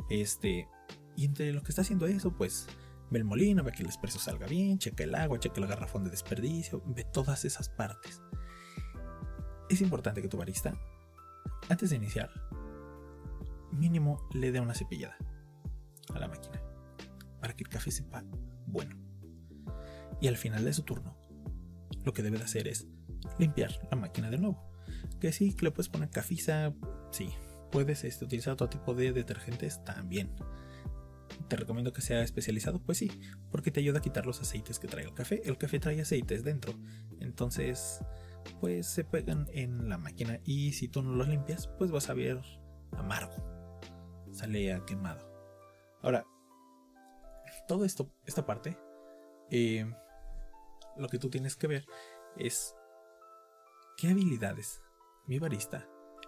[0.09, 0.69] Este,
[1.17, 2.69] y entre lo que está haciendo eso, pues
[3.09, 6.05] ve el molino, ve que el expreso salga bien, checa el agua, checa el garrafón
[6.05, 8.21] de desperdicio, ve todas esas partes.
[9.69, 10.73] Es importante que tu barista,
[11.67, 12.31] antes de iniciar,
[13.73, 15.17] mínimo le dé una cepillada
[16.15, 16.61] a la máquina
[17.41, 18.23] para que el café sepa
[18.71, 18.95] bueno.
[20.19, 21.17] Y al final de su turno,
[22.03, 22.87] lo que debe de hacer es
[23.39, 24.71] limpiar la máquina de nuevo.
[25.19, 26.73] Que sí, que le puedes poner cafiza,
[27.11, 27.29] sí.
[27.71, 30.31] Puedes este, utilizar otro tipo de detergentes también.
[31.47, 33.11] Te recomiendo que sea especializado, pues sí,
[33.51, 35.41] porque te ayuda a quitar los aceites que trae el café.
[35.45, 36.73] El café trae aceites dentro,
[37.19, 37.99] entonces
[38.59, 42.13] pues se pegan en la máquina y si tú no los limpias, pues vas a
[42.13, 42.41] ver
[42.91, 43.35] amargo.
[44.31, 45.29] Sale a quemado.
[46.01, 46.25] Ahora,
[47.67, 48.77] todo esto, esta parte,
[49.49, 49.85] eh,
[50.97, 51.85] lo que tú tienes que ver
[52.37, 52.75] es
[53.97, 54.81] qué habilidades
[55.27, 55.87] mi barista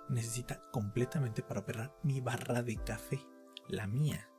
[0.10, 3.20] necesita completamente para operar mi barra de café,
[3.68, 4.30] la mía.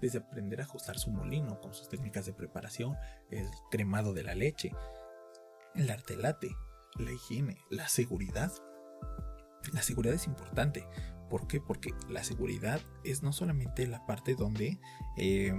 [0.00, 2.96] Desde aprender a ajustar su molino con sus técnicas de preparación,
[3.30, 4.72] el cremado de la leche,
[5.74, 6.54] el arte late,
[6.96, 8.52] la higiene, la seguridad.
[9.72, 10.86] La seguridad es importante.
[11.30, 11.60] ¿Por qué?
[11.60, 14.78] Porque la seguridad es no solamente la parte donde
[15.16, 15.52] eh,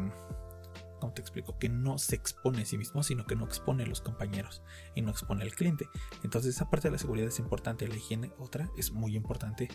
[1.00, 3.88] como te explico, que no se expone a sí mismo, sino que no expone a
[3.88, 4.62] los compañeros
[4.96, 5.88] y no expone al cliente.
[6.24, 9.68] Entonces esa parte de la seguridad es importante, la higiene otra es muy importante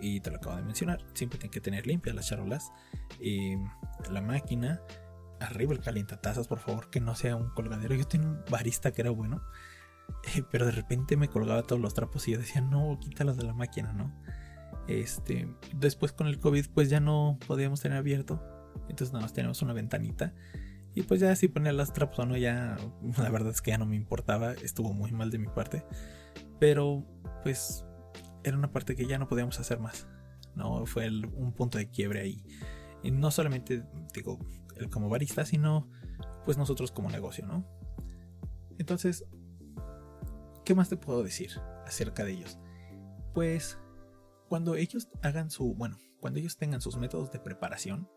[0.00, 1.04] y te lo acabo de mencionar.
[1.14, 2.70] Siempre tiene que tener limpias las charolas,
[3.20, 3.58] eh,
[4.10, 4.80] la máquina,
[5.40, 7.94] arriba el calientatazas, por favor, que no sea un colgadero.
[7.94, 9.42] Yo tenía un barista que era bueno,
[10.34, 13.44] eh, pero de repente me colgaba todos los trapos y yo decía, no, quítalos de
[13.44, 14.12] la máquina, ¿no?
[14.86, 18.42] Este, después con el COVID pues ya no podíamos tener abierto,
[18.88, 20.32] entonces nada más tenemos una ventanita
[20.98, 22.76] y pues ya si ponía las trapos o no, ya
[23.18, 25.84] la verdad es que ya no me importaba, estuvo muy mal de mi parte.
[26.58, 27.06] Pero
[27.44, 27.84] pues
[28.42, 30.08] era una parte que ya no podíamos hacer más.
[30.56, 32.44] No fue un punto de quiebre ahí.
[33.04, 34.40] Y no solamente digo
[34.76, 35.88] el como barista, sino
[36.44, 37.64] pues nosotros como negocio, ¿no?
[38.78, 39.24] Entonces,
[40.64, 42.58] ¿qué más te puedo decir acerca de ellos?
[43.34, 43.78] Pues
[44.48, 48.08] cuando ellos hagan su, bueno, cuando ellos tengan sus métodos de preparación,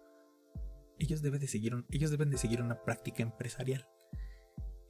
[1.02, 3.90] ellos deben de seguir, ellos deben de seguir una práctica empresarial.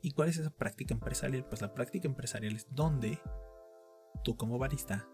[0.01, 1.45] ¿Y cuál es esa práctica empresarial?
[1.45, 3.19] Pues la práctica empresarial es donde
[4.23, 5.07] tú como barista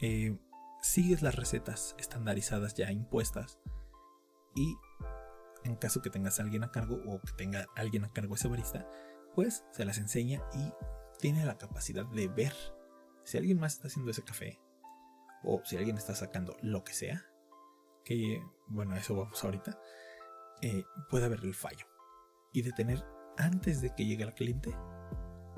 [0.00, 0.38] eh,
[0.80, 3.58] sigues las recetas estandarizadas ya impuestas
[4.54, 4.74] y
[5.64, 8.48] en caso que tengas a alguien a cargo o que tenga alguien a cargo ese
[8.48, 8.88] barista,
[9.34, 10.72] pues se las enseña y
[11.18, 12.54] tiene la capacidad de ver
[13.24, 14.60] si alguien más está haciendo ese café
[15.42, 17.26] o si alguien está sacando lo que sea
[18.06, 19.78] que, bueno, eso vamos ahorita,
[20.62, 21.86] eh, puede haber el fallo
[22.52, 23.04] y de tener
[23.36, 24.70] antes de que llegue al cliente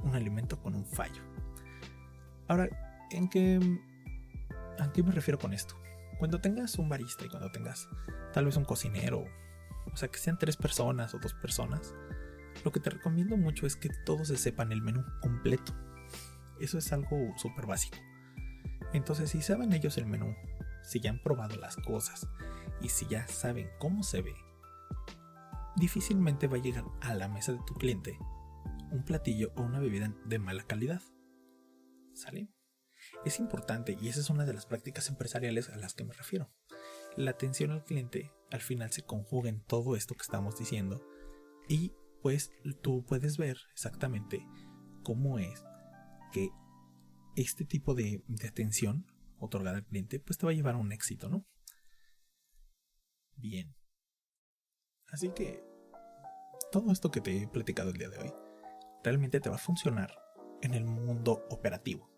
[0.03, 1.23] un alimento con un fallo.
[2.49, 2.69] Ahora,
[3.11, 3.61] ¿en qué,
[4.81, 5.77] ¿a qué me refiero con esto?
[6.19, 7.87] Cuando tengas un barista y cuando tengas
[8.33, 9.25] tal vez un cocinero,
[9.93, 11.95] o sea, que sean tres personas o dos personas,
[12.65, 15.75] lo que te recomiendo mucho es que todos se sepan el menú completo.
[16.59, 17.99] Eso es algo súper básico.
[18.93, 20.35] Entonces, si saben ellos el menú,
[20.88, 22.27] si ya han probado las cosas
[22.81, 24.35] y si ya saben cómo se ve,
[25.77, 28.18] difícilmente va a llegar a la mesa de tu cliente
[28.90, 31.03] un platillo o una bebida de mala calidad.
[32.14, 32.51] ¿Sale?
[33.24, 36.51] Es importante y esa es una de las prácticas empresariales a las que me refiero.
[37.16, 41.05] La atención al cliente al final se conjuga en todo esto que estamos diciendo
[41.68, 42.51] y pues
[42.83, 44.44] tú puedes ver exactamente
[45.03, 45.64] cómo es
[46.33, 46.51] que
[47.37, 49.07] este tipo de, de atención
[49.38, 51.46] otorgada al cliente pues te va a llevar a un éxito, ¿no?
[53.37, 53.74] Bien.
[55.11, 55.64] Así que
[56.70, 58.33] todo esto que te he platicado el día de hoy
[59.03, 60.11] realmente te va a funcionar
[60.62, 62.11] en el mundo operativo.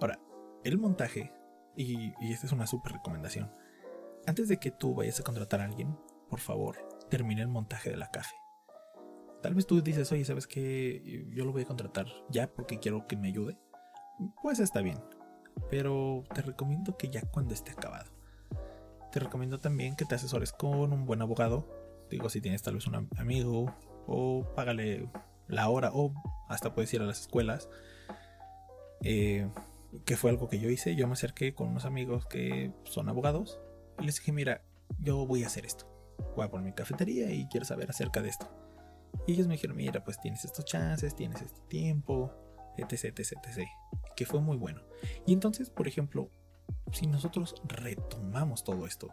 [0.00, 0.20] Ahora,
[0.64, 1.32] el montaje,
[1.76, 3.50] y, esta es una súper recomendación,
[4.26, 5.96] antes de que tú vayas a contratar a alguien,
[6.28, 6.76] por favor,
[7.08, 8.34] termine el montaje de la café.
[9.42, 11.24] Tal vez tú dices, oye, ¿sabes qué?
[11.30, 13.56] Yo lo voy a contratar ya porque quiero que me ayude.
[14.42, 14.98] Pues está bien,
[15.70, 18.10] pero te recomiendo que ya cuando esté acabado.
[19.12, 21.66] Te recomiendo también que te asesores con un buen abogado.
[22.10, 23.74] Digo, si tienes tal vez un amigo
[24.06, 25.08] o págale
[25.46, 26.12] la hora o
[26.48, 27.68] hasta puedes ir a las escuelas.
[29.02, 29.48] Eh,
[30.04, 30.94] que fue algo que yo hice.
[30.94, 33.58] Yo me acerqué con unos amigos que son abogados
[33.98, 34.62] y les dije, mira,
[35.00, 35.86] yo voy a hacer esto.
[36.36, 38.48] Voy a poner mi cafetería y quiero saber acerca de esto.
[39.26, 42.32] Y ellos me dijeron, mira, pues tienes estos chances, tienes este tiempo,
[42.78, 43.68] etc, etc, etc.
[44.16, 44.82] Que fue muy bueno.
[45.26, 46.30] Y entonces, por ejemplo,
[46.92, 49.08] si nosotros retomamos todo esto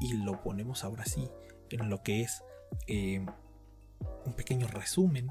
[0.00, 1.28] y lo ponemos ahora sí
[1.70, 2.42] en lo que es
[2.86, 3.24] eh,
[4.24, 5.28] un pequeño resumen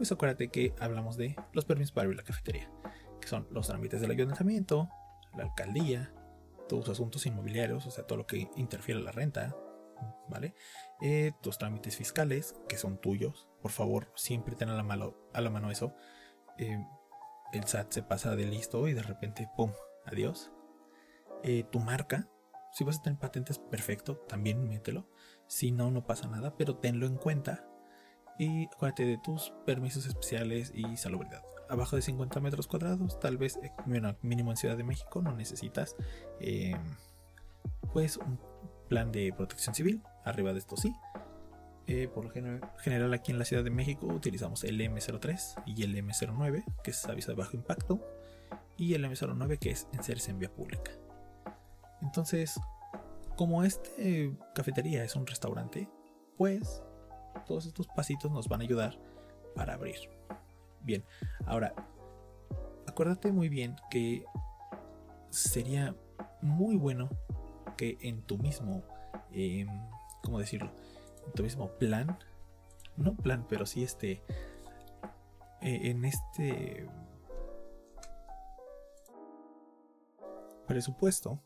[0.00, 2.70] pues acuérdate que hablamos de los permisos para abrir la cafetería,
[3.20, 4.88] que son los trámites del ayuntamiento,
[5.36, 6.10] la alcaldía,
[6.70, 9.54] tus asuntos inmobiliarios, o sea, todo lo que interfiere a la renta,
[10.30, 10.54] ¿vale?
[11.02, 15.42] Eh, tus trámites fiscales, que son tuyos, por favor, siempre ten a la mano, a
[15.42, 15.94] la mano eso.
[16.60, 16.86] Eh,
[17.52, 19.72] el SAT se pasa de listo y de repente, ¡pum!
[20.04, 20.52] Adiós.
[21.42, 22.28] Eh, tu marca,
[22.72, 25.08] si vas a tener patentes, perfecto, también mételo.
[25.48, 27.66] Si no, no pasa nada, pero tenlo en cuenta
[28.38, 31.42] y acuérdate de tus permisos especiales y salubridad.
[31.68, 33.72] Abajo de 50 metros cuadrados, tal vez eh,
[34.22, 35.96] mínimo en Ciudad de México, no necesitas
[37.92, 38.38] pues un
[38.88, 40.02] plan de protección civil.
[40.24, 40.94] Arriba de esto sí.
[41.92, 45.96] Eh, por lo general aquí en la Ciudad de México utilizamos el M03 y el
[45.96, 48.00] M09, que es aviso de bajo impacto,
[48.76, 50.92] y el M09 que es encerse en vía pública.
[52.00, 52.60] Entonces,
[53.36, 55.88] como este cafetería es un restaurante,
[56.36, 56.80] pues
[57.44, 58.96] todos estos pasitos nos van a ayudar
[59.56, 59.98] para abrir.
[60.82, 61.04] Bien,
[61.44, 61.74] ahora,
[62.86, 64.24] acuérdate muy bien que
[65.30, 65.96] sería
[66.40, 67.08] muy bueno
[67.76, 68.84] que en tu mismo,
[69.32, 69.66] eh,
[70.22, 70.72] ¿cómo decirlo?
[71.34, 72.18] Tu mismo plan,
[72.96, 74.22] no plan, pero sí este,
[75.60, 76.88] eh, en este
[80.66, 81.42] presupuesto,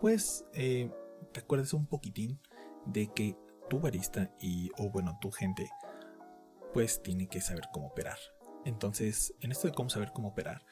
[0.00, 0.90] pues eh,
[1.32, 2.40] te acuerdes un poquitín
[2.86, 3.36] de que
[3.68, 5.70] tu barista y, o bueno, tu gente,
[6.72, 8.18] pues tiene que saber cómo operar.
[8.64, 10.62] Entonces, en esto de cómo saber cómo operar,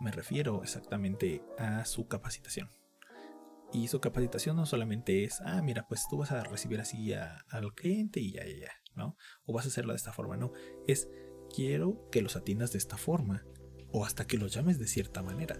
[0.00, 2.70] me refiero exactamente a su capacitación.
[3.74, 7.74] Y su capacitación no solamente es, ah, mira, pues tú vas a recibir así al
[7.74, 9.16] cliente y ya, ya, ya, ¿no?
[9.46, 10.52] O vas a hacerlo de esta forma, no.
[10.86, 11.08] Es,
[11.52, 13.44] quiero que los atiendas de esta forma,
[13.90, 15.58] o hasta que los llames de cierta manera.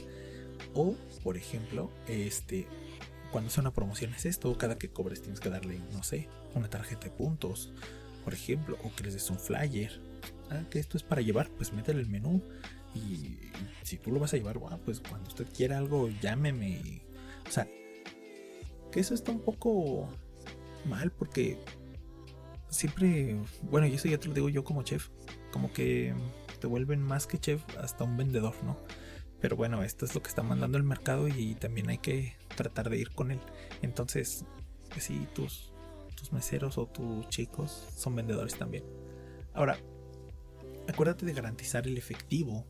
[0.74, 2.68] O, por ejemplo, este,
[3.33, 6.70] cuando sea una promoción es esto, cada que cobres tienes que darle, no sé, una
[6.70, 7.72] tarjeta de puntos,
[8.22, 10.00] por ejemplo, o que les des un flyer.
[10.50, 12.44] Ah, que esto es para llevar, pues métele el menú.
[12.94, 13.40] Y
[13.83, 17.03] si tú lo vas a llevar, bueno, pues cuando usted quiera algo, llámeme.
[17.48, 17.66] O sea,
[18.94, 20.09] que eso está un poco
[20.85, 21.59] mal porque
[22.68, 25.09] siempre, bueno, y eso ya te lo digo yo como chef,
[25.50, 26.14] como que
[26.61, 28.78] te vuelven más que chef hasta un vendedor, ¿no?
[29.40, 32.88] Pero bueno, esto es lo que está mandando el mercado y también hay que tratar
[32.88, 33.40] de ir con él.
[33.83, 34.44] Entonces,
[34.90, 35.72] pues sí, tus,
[36.14, 38.85] tus meseros o tus chicos son vendedores también.
[39.54, 39.76] Ahora,
[40.88, 42.64] acuérdate de garantizar el efectivo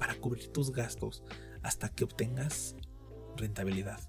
[0.00, 1.22] para cubrir tus gastos
[1.62, 2.74] hasta que obtengas
[3.36, 4.00] rentabilidad.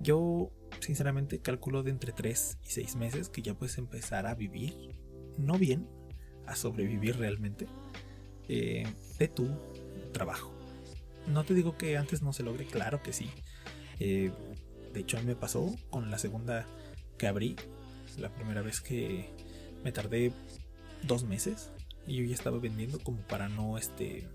[0.00, 4.74] Yo sinceramente calculo de entre 3 y 6 meses que ya puedes empezar a vivir,
[5.38, 5.88] no bien,
[6.46, 7.66] a sobrevivir realmente
[8.48, 8.86] eh,
[9.18, 9.48] de tu
[10.12, 10.52] trabajo.
[11.26, 13.30] No te digo que antes no se logre, claro que sí.
[13.98, 14.32] Eh,
[14.92, 16.66] de hecho, a mí me pasó con la segunda
[17.18, 17.56] que abrí.
[18.18, 19.30] La primera vez que
[19.84, 20.32] me tardé
[21.02, 21.70] dos meses
[22.06, 24.26] y yo ya estaba vendiendo como para no este,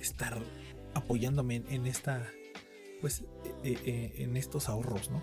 [0.00, 0.38] estar
[0.92, 2.26] apoyándome en, esta,
[3.04, 3.20] pues,
[3.64, 5.22] eh, eh, en estos ahorros, ¿no?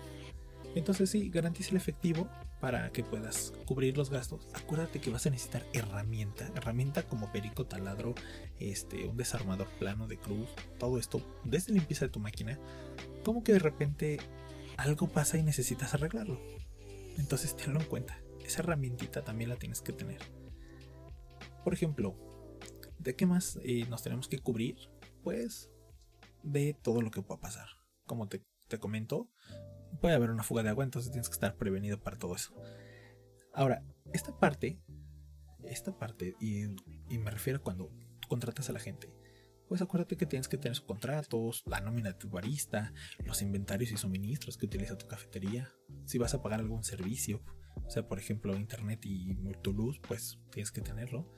[0.76, 2.28] Entonces sí, garantiza el efectivo
[2.60, 4.46] para que puedas cubrir los gastos.
[4.54, 8.14] Acuérdate que vas a necesitar herramienta, herramienta como perico, taladro,
[8.60, 12.56] este, un desarmador plano de cruz, todo esto desde limpieza de tu máquina.
[13.24, 14.20] Como que de repente
[14.76, 16.40] algo pasa y necesitas arreglarlo.
[17.18, 18.16] Entonces tenlo en cuenta.
[18.46, 20.20] Esa herramientita también la tienes que tener.
[21.64, 22.14] Por ejemplo,
[23.00, 24.76] ¿de qué más eh, nos tenemos que cubrir?
[25.24, 25.71] Pues
[26.42, 27.68] de todo lo que pueda pasar.
[28.06, 29.30] Como te, te comento,
[30.00, 32.54] puede haber una fuga de agua, entonces tienes que estar prevenido para todo eso.
[33.54, 34.80] Ahora, esta parte,
[35.64, 36.66] esta parte, y,
[37.18, 37.90] me refiero a cuando
[38.28, 39.12] contratas a la gente,
[39.68, 42.92] pues acuérdate que tienes que tener sus contratos, la nómina de tu barista,
[43.24, 45.70] los inventarios y suministros que utiliza tu cafetería,
[46.04, 47.42] si vas a pagar algún servicio,
[47.84, 51.32] o sea, por ejemplo, internet y tu luz, pues tienes que tenerlo.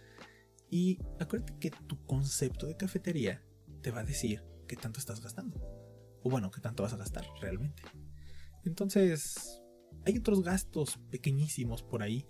[0.70, 3.44] Y acuérdate que tu concepto de cafetería
[3.82, 5.60] te va a decir qué tanto estás gastando.
[6.22, 7.82] O bueno, qué tanto vas a gastar realmente.
[8.64, 9.62] Entonces,
[10.06, 12.26] hay otros gastos pequeñísimos por ahí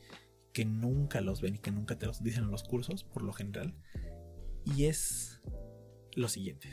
[0.53, 3.33] que nunca los ven y que nunca te los dicen en los cursos, por lo
[3.33, 3.77] general.
[4.65, 5.43] Y es
[6.15, 6.71] lo siguiente.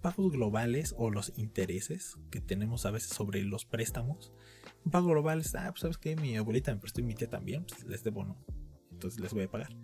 [0.00, 4.32] Pagos globales o los intereses que tenemos a veces sobre los préstamos.
[4.84, 7.28] Un pago global es, ah, pues sabes que mi abuelita me prestó y mi tía
[7.28, 8.44] también, pues les debo, ¿no?
[8.92, 9.76] Entonces les voy a pagar.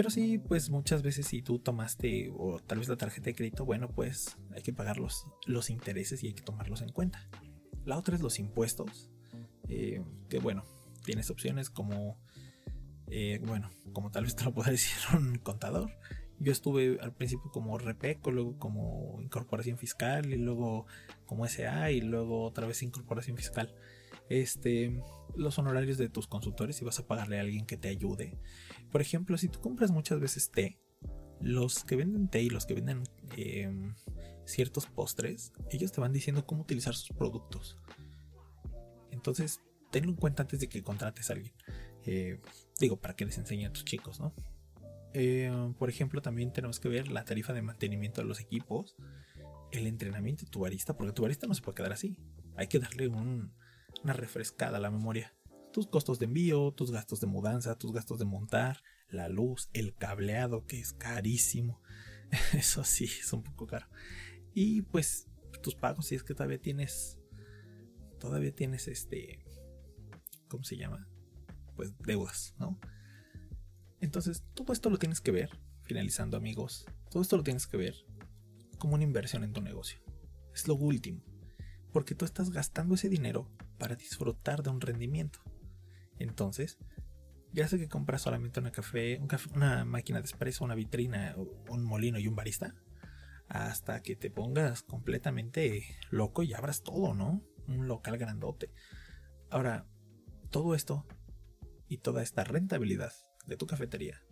[0.00, 3.66] Pero sí, pues muchas veces si tú tomaste o tal vez la tarjeta de crédito,
[3.66, 7.28] bueno, pues hay que pagar los, los intereses y hay que tomarlos en cuenta.
[7.84, 9.10] La otra es los impuestos,
[9.68, 10.64] eh, que bueno,
[11.04, 12.16] tienes opciones como,
[13.08, 15.90] eh, bueno, como tal vez te lo pueda decir un contador.
[16.38, 20.86] Yo estuve al principio como REPECO, luego como incorporación fiscal y luego
[21.26, 23.74] como SA y luego otra vez incorporación fiscal.
[24.30, 25.02] Este,
[25.36, 28.38] los honorarios de tus consultores si vas a pagarle a alguien que te ayude.
[28.90, 30.78] Por ejemplo, si tú compras muchas veces té,
[31.40, 33.02] los que venden té y los que venden
[33.36, 33.94] em,
[34.44, 37.76] ciertos postres, ellos te van diciendo cómo utilizar sus productos.
[39.10, 41.52] Entonces, tenlo en cuenta antes de que contrates a alguien.
[42.06, 42.40] Eh,
[42.78, 44.32] digo, para que les enseñe a tus chicos, ¿no?
[45.12, 48.94] Eh, por ejemplo, también tenemos que ver la tarifa de mantenimiento de los equipos,
[49.72, 52.16] el entrenamiento de tu barista, porque tu barista no se puede quedar así.
[52.56, 53.08] Hay que darle
[54.02, 55.34] una refrescada a la memoria.
[55.72, 59.94] Tus costos de envío, tus gastos de mudanza, tus gastos de montar, la luz, el
[59.94, 61.80] cableado, que es carísimo.
[62.52, 63.86] Eso sí, es un poco caro.
[64.54, 65.28] Y pues
[65.62, 67.18] tus pagos, si es que todavía tienes,
[68.18, 69.44] todavía tienes este,
[70.48, 71.08] ¿cómo se llama?
[71.76, 72.78] Pues deudas, ¿no?
[74.00, 75.50] Entonces, todo esto lo tienes que ver,
[75.82, 77.94] finalizando amigos, todo esto lo tienes que ver
[78.78, 80.00] como una inversión en tu negocio.
[80.54, 81.22] Es lo último,
[81.92, 83.48] porque tú estás gastando ese dinero
[83.80, 85.40] para disfrutar de un rendimiento.
[86.18, 86.78] Entonces,
[87.52, 91.34] ya sé que compras solamente una café, un café, una máquina de espresso, una vitrina,
[91.68, 92.76] un molino y un barista,
[93.48, 97.42] hasta que te pongas completamente loco y abras todo, ¿no?
[97.66, 98.70] Un local grandote.
[99.50, 99.86] Ahora,
[100.50, 101.06] todo esto
[101.88, 103.12] y toda esta rentabilidad
[103.46, 104.22] de tu cafetería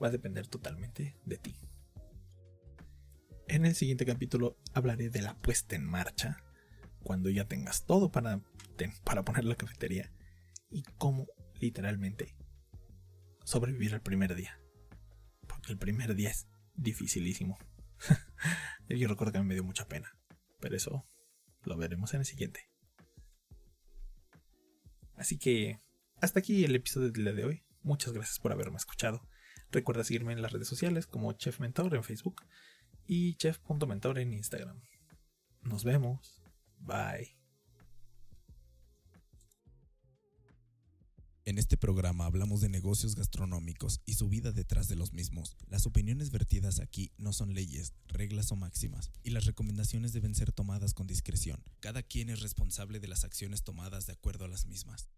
[0.00, 1.58] va a depender totalmente de ti.
[3.48, 6.36] En el siguiente capítulo hablaré de la puesta en marcha,
[7.02, 8.42] cuando ya tengas todo para,
[9.04, 10.12] para poner la cafetería
[10.70, 11.26] y cómo
[11.60, 12.34] literalmente
[13.44, 14.60] sobrevivir el primer día.
[15.46, 17.58] Porque el primer día es dificilísimo.
[18.88, 20.16] Yo recuerdo que me dio mucha pena.
[20.60, 21.06] Pero eso
[21.62, 22.70] lo veremos en el siguiente.
[25.14, 25.80] Así que
[26.20, 27.62] hasta aquí el episodio del día de hoy.
[27.82, 29.28] Muchas gracias por haberme escuchado.
[29.70, 32.42] Recuerda seguirme en las redes sociales como Chef Mentor en Facebook
[33.06, 34.80] y chef.mentor en Instagram.
[35.62, 36.42] Nos vemos.
[36.78, 37.45] Bye.
[41.48, 45.56] En este programa hablamos de negocios gastronómicos y su vida detrás de los mismos.
[45.68, 50.50] Las opiniones vertidas aquí no son leyes, reglas o máximas, y las recomendaciones deben ser
[50.50, 51.62] tomadas con discreción.
[51.78, 55.08] Cada quien es responsable de las acciones tomadas de acuerdo a las mismas.